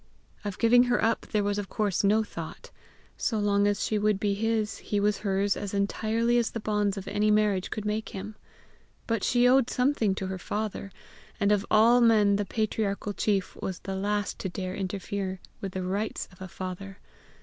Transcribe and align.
Of 0.43 0.57
giving 0.57 0.85
her 0.85 0.99
up, 1.03 1.27
there 1.27 1.43
was 1.43 1.59
of 1.59 1.69
course 1.69 2.03
no 2.03 2.23
thought; 2.23 2.71
so 3.17 3.37
long 3.37 3.67
as 3.67 3.85
she 3.85 3.99
would 3.99 4.19
be 4.19 4.33
his, 4.33 4.79
he 4.79 4.99
was 4.99 5.19
hers 5.19 5.55
as 5.55 5.75
entirely 5.75 6.39
as 6.39 6.49
the 6.49 6.59
bonds 6.59 6.97
of 6.97 7.07
any 7.07 7.29
marriage 7.29 7.69
could 7.69 7.85
make 7.85 8.09
him! 8.09 8.35
But 9.05 9.23
she 9.23 9.47
owed 9.47 9.69
something 9.69 10.15
to 10.15 10.25
her 10.25 10.39
father! 10.39 10.91
and 11.39 11.51
of 11.51 11.67
all 11.69 12.01
men 12.01 12.37
the 12.37 12.45
patriarchal 12.45 13.13
chief 13.13 13.55
was 13.57 13.77
the 13.77 13.95
last 13.95 14.39
to 14.39 14.49
dare 14.49 14.73
interfere 14.73 15.39
with 15.61 15.73
the 15.73 15.83
RIGHTS 15.83 16.27
of 16.31 16.41
a 16.41 16.47
father. 16.47 16.97